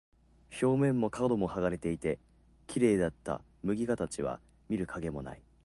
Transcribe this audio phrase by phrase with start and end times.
[0.59, 2.17] 表面も角も剥がれていて、
[2.65, 5.43] 綺麗だった菱形は見る影もない。